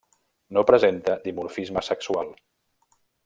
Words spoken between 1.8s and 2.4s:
sexual.